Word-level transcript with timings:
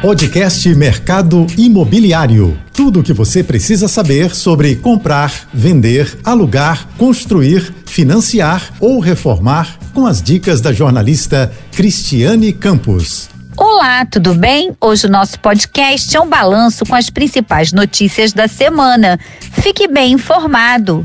Podcast 0.00 0.72
Mercado 0.76 1.44
Imobiliário. 1.56 2.56
Tudo 2.72 3.00
o 3.00 3.02
que 3.02 3.12
você 3.12 3.42
precisa 3.42 3.88
saber 3.88 4.32
sobre 4.32 4.76
comprar, 4.76 5.48
vender, 5.52 6.16
alugar, 6.22 6.86
construir, 6.96 7.74
financiar 7.84 8.72
ou 8.78 9.00
reformar 9.00 9.76
com 9.92 10.06
as 10.06 10.22
dicas 10.22 10.60
da 10.60 10.72
jornalista 10.72 11.52
Cristiane 11.72 12.52
Campos. 12.52 13.28
Olá, 13.56 14.06
tudo 14.06 14.36
bem? 14.36 14.70
Hoje 14.80 15.08
o 15.08 15.10
nosso 15.10 15.40
podcast 15.40 16.16
é 16.16 16.20
um 16.20 16.28
balanço 16.28 16.86
com 16.86 16.94
as 16.94 17.10
principais 17.10 17.72
notícias 17.72 18.32
da 18.32 18.46
semana. 18.46 19.18
Fique 19.50 19.88
bem 19.88 20.12
informado. 20.12 21.04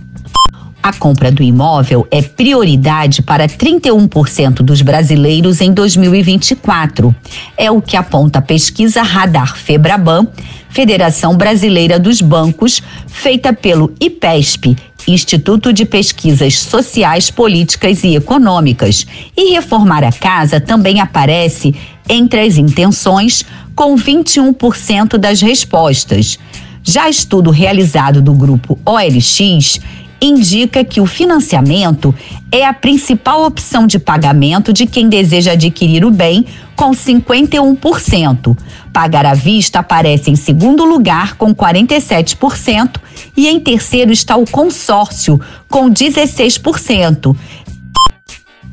A 0.84 0.92
compra 0.92 1.32
do 1.32 1.42
imóvel 1.42 2.06
é 2.12 2.22
prioridade 2.22 3.22
para 3.22 3.48
31% 3.48 4.56
dos 4.56 4.82
brasileiros 4.82 5.62
em 5.62 5.72
2024. 5.72 7.16
É 7.56 7.72
o 7.72 7.82
que 7.82 7.96
aponta 7.96 8.40
a 8.40 8.42
pesquisa 8.42 9.02
Radar 9.02 9.56
Febraban, 9.56 10.28
Federação 10.70 11.38
Brasileira 11.38 11.98
dos 11.98 12.20
Bancos, 12.20 12.84
feita 13.08 13.54
pelo 13.54 13.94
IPESP, 13.98 14.76
Instituto 15.08 15.72
de 15.72 15.86
Pesquisas 15.86 16.60
Sociais, 16.60 17.32
Políticas 17.32 18.04
e 18.04 18.18
Econômicas. 18.18 19.08
E 19.38 19.54
reformar 19.54 20.04
a 20.04 20.12
casa 20.12 20.60
também 20.60 21.00
aparece 21.00 21.74
entre 22.10 22.42
as 22.42 22.58
intenções, 22.58 23.46
com 23.74 23.96
21% 23.96 25.18
das 25.18 25.40
respostas. 25.40 26.38
Já 26.84 27.10
estudo 27.10 27.52
realizado 27.52 28.22
do 28.22 28.34
grupo 28.34 28.78
OLX 28.86 29.80
indica 30.26 30.84
que 30.84 31.02
o 31.02 31.06
financiamento 31.06 32.14
é 32.52 32.66
a 32.66 32.74
principal 32.74 33.46
opção 33.46 33.86
de 33.86 34.00
pagamento 34.00 34.72
de 34.72 34.86
quem 34.86 35.10
deseja 35.10 35.54
adquirir 35.54 36.06
o 36.06 36.12
bem, 36.12 36.46
com 36.76 36.92
51%. 36.92 38.58
Pagar 38.92 39.26
à 39.26 39.34
vista 39.34 39.80
aparece 39.80 40.32
em 40.32 40.36
segundo 40.36 40.86
lugar, 40.86 41.36
com 41.36 41.54
47%, 41.54 42.98
e 43.36 43.48
em 43.48 43.60
terceiro 43.60 44.12
está 44.12 44.36
o 44.36 44.46
consórcio, 44.46 45.40
com 45.70 45.90
16%. 45.90 47.36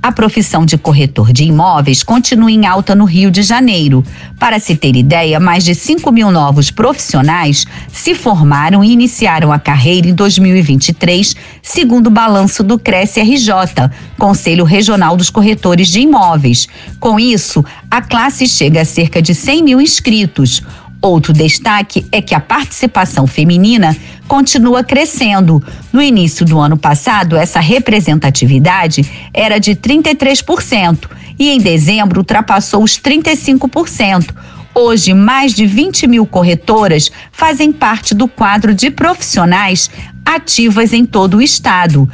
A 0.03 0.11
profissão 0.11 0.65
de 0.65 0.79
corretor 0.79 1.31
de 1.31 1.45
imóveis 1.45 2.03
continua 2.03 2.51
em 2.51 2.65
alta 2.65 2.95
no 2.95 3.05
Rio 3.05 3.31
de 3.31 3.43
Janeiro. 3.43 4.03
Para 4.39 4.59
se 4.59 4.75
ter 4.75 4.97
ideia, 4.97 5.39
mais 5.39 5.63
de 5.63 5.75
5 5.75 6.11
mil 6.11 6.31
novos 6.31 6.71
profissionais 6.71 7.67
se 7.93 8.15
formaram 8.15 8.83
e 8.83 8.93
iniciaram 8.93 9.53
a 9.53 9.59
carreira 9.59 10.09
em 10.09 10.15
2023, 10.15 11.37
segundo 11.63 12.07
o 12.07 12.11
balanço 12.11 12.65
do 12.65 12.79
Cresce 12.79 13.21
RJ, 13.21 13.91
Conselho 14.19 14.65
Regional 14.65 15.19
dos 15.19 15.29
Corretores 15.29 15.89
de 15.89 16.01
Imóveis. 16.01 16.67
Com 16.99 17.21
isso, 17.21 17.63
a 17.91 18.01
classe 18.01 18.47
chega 18.47 18.81
a 18.81 18.87
cerca 18.87 19.21
de 19.21 19.35
100 19.35 19.63
mil 19.63 19.81
inscritos. 19.83 20.63
Outro 21.03 21.33
destaque 21.33 22.07
é 22.13 22.21
que 22.21 22.35
a 22.35 22.41
participação 22.41 23.27
feminina 23.27 23.97
continua 24.29 24.85
crescendo. 24.85 25.63
No 25.93 26.03
início 26.03 26.45
do 26.45 26.59
ano 26.59 26.77
passado, 26.77 27.37
essa 27.37 27.59
representatividade 27.59 29.09
era 29.33 29.59
de 29.59 29.75
33% 29.75 31.09
e 31.39 31.49
em 31.49 31.59
dezembro 31.59 32.21
ultrapassou 32.21 32.83
os 32.83 32.99
35%. 32.99 34.35
Hoje, 34.75 35.15
mais 35.15 35.53
de 35.53 35.67
20 35.67 36.07
mil 36.07 36.27
corretoras 36.27 37.11
fazem 37.33 37.73
parte 37.73 38.15
do 38.15 38.29
quadro 38.29 38.75
de 38.75 38.91
profissionais 38.91 39.91
ativas 40.25 40.93
em 40.93 41.05
todo 41.05 41.39
o 41.39 41.43
estado. 41.43 42.09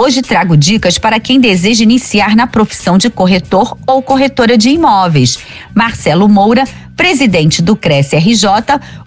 Hoje 0.00 0.22
trago 0.22 0.56
dicas 0.56 0.96
para 0.96 1.18
quem 1.18 1.40
deseja 1.40 1.82
iniciar 1.82 2.36
na 2.36 2.46
profissão 2.46 2.96
de 2.96 3.10
corretor 3.10 3.76
ou 3.84 4.00
corretora 4.00 4.56
de 4.56 4.70
imóveis. 4.70 5.40
Marcelo 5.74 6.28
Moura 6.28 6.62
presidente 6.96 7.60
do 7.60 7.74
Cresce 7.74 8.16
RJ, 8.16 8.44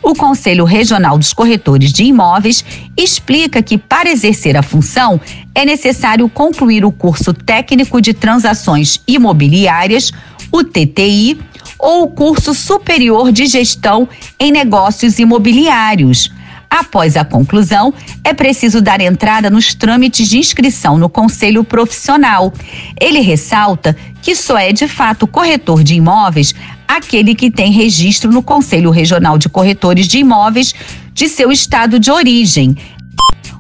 o 0.04 0.14
Conselho 0.14 0.66
Regional 0.66 1.18
dos 1.18 1.32
Corretores 1.32 1.94
de 1.94 2.04
Imóveis, 2.04 2.64
explica 2.98 3.62
que 3.62 3.78
para 3.78 4.10
exercer 4.10 4.58
a 4.58 4.62
função 4.62 5.20
é 5.56 5.66
necessário 5.66 6.28
concluir 6.28 6.84
o 6.84 6.92
curso 6.92 7.34
técnico 7.34 8.02
de 8.02 8.14
transações 8.14 9.02
imobiliárias, 9.08 10.12
o 10.52 10.62
TTI, 10.62 11.40
ou 11.80 12.04
o 12.04 12.08
curso 12.10 12.54
superior 12.54 13.32
de 13.32 13.46
gestão 13.46 14.08
em 14.38 14.52
negócios 14.52 15.20
imobiliários. 15.20 16.32
Após 16.72 17.18
a 17.18 17.26
conclusão, 17.26 17.94
é 18.24 18.34
preciso 18.34 18.82
dar 18.82 19.02
entrada 19.02 19.50
nos 19.50 19.76
trâmites 19.76 20.30
de 20.30 20.38
inscrição 20.38 20.98
no 20.98 21.10
Conselho 21.10 21.66
Profissional. 21.66 22.54
Ele 22.98 23.20
ressalta 23.20 23.94
que 24.22 24.34
só 24.34 24.58
é 24.58 24.72
de 24.72 24.88
fato 24.88 25.28
corretor 25.28 25.84
de 25.84 25.96
imóveis 25.96 26.56
aquele 26.88 27.36
que 27.36 27.52
tem 27.52 27.74
registro 27.74 28.32
no 28.32 28.42
Conselho 28.42 28.90
Regional 28.90 29.38
de 29.38 29.50
Corretores 29.50 30.08
de 30.08 30.20
Imóveis 30.20 30.74
de 31.14 31.28
seu 31.28 31.52
estado 31.52 32.00
de 32.00 32.10
origem. 32.10 32.78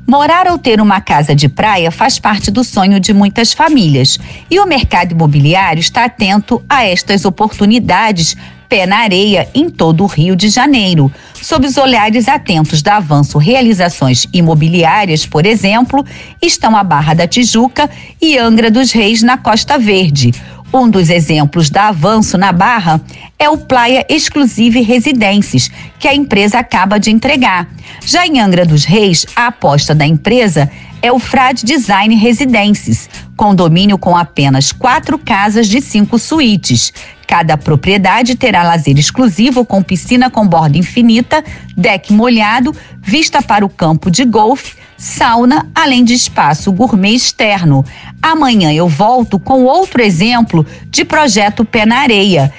Morar 0.07 0.47
ou 0.47 0.57
ter 0.57 0.79
uma 0.79 1.01
casa 1.01 1.35
de 1.35 1.49
praia 1.49 1.91
faz 1.91 2.17
parte 2.17 2.49
do 2.49 2.63
sonho 2.63 2.97
de 2.97 3.13
muitas 3.13 3.51
famílias 3.51 4.17
e 4.49 4.57
o 4.57 4.65
mercado 4.65 5.11
imobiliário 5.11 5.81
está 5.81 6.05
atento 6.05 6.63
a 6.69 6.85
estas 6.85 7.25
oportunidades 7.25 8.37
pé 8.71 8.85
na 8.85 8.99
areia 8.99 9.49
em 9.53 9.69
todo 9.69 10.01
o 10.01 10.07
Rio 10.07 10.33
de 10.33 10.47
Janeiro. 10.47 11.11
Sob 11.41 11.67
os 11.67 11.75
olhares 11.75 12.29
atentos 12.29 12.81
da 12.81 12.95
Avanço 12.95 13.37
Realizações 13.37 14.25
Imobiliárias, 14.31 15.25
por 15.25 15.45
exemplo, 15.45 16.05
estão 16.41 16.73
a 16.77 16.81
Barra 16.81 17.13
da 17.13 17.27
Tijuca 17.27 17.89
e 18.21 18.37
Angra 18.37 18.71
dos 18.71 18.93
Reis 18.93 19.21
na 19.21 19.37
Costa 19.37 19.77
Verde. 19.77 20.31
Um 20.73 20.89
dos 20.89 21.09
exemplos 21.09 21.69
da 21.69 21.89
avanço 21.89 22.37
na 22.37 22.53
Barra 22.53 23.01
é 23.37 23.49
o 23.49 23.57
Playa 23.57 24.05
Exclusive 24.07 24.81
Residências, 24.81 25.69
que 25.99 26.07
a 26.07 26.15
empresa 26.15 26.59
acaba 26.59 26.97
de 26.97 27.11
entregar. 27.11 27.67
Já 28.05 28.25
em 28.25 28.39
Angra 28.39 28.65
dos 28.65 28.85
Reis, 28.85 29.25
a 29.35 29.47
aposta 29.47 29.93
da 29.93 30.07
empresa 30.07 30.71
é 31.01 31.11
o 31.11 31.19
Frade 31.19 31.65
Design 31.65 32.15
Residências, 32.15 33.09
condomínio 33.35 33.97
com 33.97 34.15
apenas 34.15 34.71
quatro 34.71 35.19
casas 35.19 35.67
de 35.67 35.81
cinco 35.81 36.17
suítes. 36.17 36.93
Cada 37.27 37.57
propriedade 37.57 38.35
terá 38.35 38.63
lazer 38.63 38.97
exclusivo 38.97 39.65
com 39.65 39.83
piscina 39.83 40.29
com 40.29 40.47
borda 40.47 40.77
infinita, 40.77 41.43
deck 41.75 42.13
molhado, 42.13 42.73
vista 43.01 43.41
para 43.41 43.65
o 43.65 43.69
campo 43.69 44.09
de 44.09 44.23
golfe, 44.23 44.75
sauna, 45.01 45.67
além 45.73 46.03
de 46.03 46.13
espaço 46.13 46.71
gourmet 46.71 47.15
externo. 47.15 47.83
Amanhã 48.21 48.71
eu 48.71 48.87
volto 48.87 49.39
com 49.39 49.63
outro 49.63 50.01
exemplo 50.01 50.65
de 50.89 51.03
projeto 51.03 51.65
Pé 51.65 51.87
na 51.87 52.01
Areia. 52.01 52.53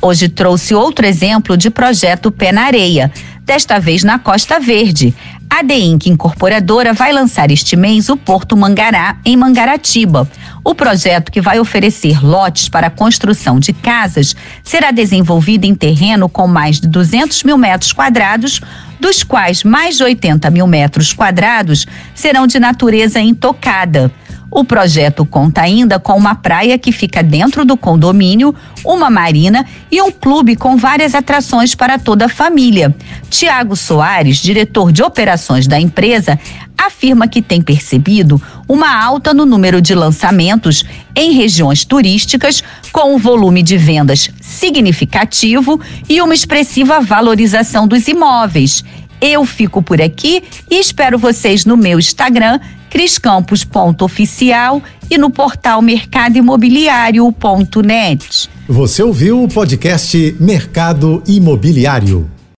Hoje 0.00 0.28
trouxe 0.28 0.74
outro 0.74 1.06
exemplo 1.06 1.54
de 1.54 1.68
projeto 1.68 2.32
Pé 2.32 2.50
na 2.50 2.62
Areia, 2.62 3.12
desta 3.42 3.78
vez 3.78 4.02
na 4.02 4.18
Costa 4.18 4.58
Verde. 4.58 5.14
A 5.50 5.62
DEINC 5.62 6.06
Incorporadora 6.06 6.94
vai 6.94 7.12
lançar 7.12 7.50
este 7.50 7.76
mês 7.76 8.08
o 8.08 8.16
Porto 8.16 8.56
Mangará, 8.56 9.18
em 9.22 9.36
Mangaratiba. 9.36 10.26
O 10.64 10.74
projeto, 10.74 11.30
que 11.30 11.42
vai 11.42 11.60
oferecer 11.60 12.24
lotes 12.24 12.70
para 12.70 12.86
a 12.86 12.90
construção 12.90 13.60
de 13.60 13.74
casas, 13.74 14.34
será 14.64 14.90
desenvolvido 14.90 15.66
em 15.66 15.74
terreno 15.74 16.26
com 16.26 16.46
mais 16.46 16.80
de 16.80 16.88
200 16.88 17.42
mil 17.42 17.58
metros 17.58 17.92
quadrados, 17.92 18.62
dos 19.02 19.24
quais 19.24 19.64
mais 19.64 19.96
de 19.96 20.04
80 20.04 20.48
mil 20.48 20.64
metros 20.64 21.12
quadrados 21.12 21.88
serão 22.14 22.46
de 22.46 22.60
natureza 22.60 23.20
intocada. 23.20 24.12
O 24.48 24.62
projeto 24.62 25.24
conta 25.24 25.62
ainda 25.62 25.98
com 25.98 26.12
uma 26.12 26.36
praia 26.36 26.78
que 26.78 26.92
fica 26.92 27.20
dentro 27.20 27.64
do 27.64 27.76
condomínio, 27.76 28.54
uma 28.84 29.10
marina 29.10 29.66
e 29.90 30.00
um 30.00 30.12
clube 30.12 30.54
com 30.54 30.76
várias 30.76 31.16
atrações 31.16 31.74
para 31.74 31.98
toda 31.98 32.26
a 32.26 32.28
família. 32.28 32.94
Tiago 33.28 33.74
Soares, 33.74 34.36
diretor 34.36 34.92
de 34.92 35.02
operações 35.02 35.66
da 35.66 35.80
empresa, 35.80 36.38
afirma 36.86 37.28
que 37.28 37.42
tem 37.42 37.62
percebido 37.62 38.40
uma 38.68 38.94
alta 38.94 39.34
no 39.34 39.46
número 39.46 39.80
de 39.80 39.94
lançamentos 39.94 40.84
em 41.14 41.32
regiões 41.32 41.84
turísticas, 41.84 42.62
com 42.92 43.14
um 43.14 43.18
volume 43.18 43.62
de 43.62 43.76
vendas 43.76 44.28
significativo 44.40 45.80
e 46.08 46.20
uma 46.20 46.34
expressiva 46.34 47.00
valorização 47.00 47.86
dos 47.86 48.08
imóveis. 48.08 48.82
Eu 49.20 49.44
fico 49.44 49.80
por 49.80 50.02
aqui 50.02 50.42
e 50.68 50.80
espero 50.80 51.16
vocês 51.16 51.64
no 51.64 51.76
meu 51.76 51.96
Instagram, 51.98 52.58
criscampos.oficial 52.90 54.82
e 55.08 55.16
no 55.16 55.30
portal 55.30 55.80
mercadoimobiliário.net. 55.80 58.50
Você 58.68 59.02
ouviu 59.02 59.42
o 59.42 59.48
podcast 59.48 60.36
Mercado 60.40 61.22
Imobiliário. 61.26 62.30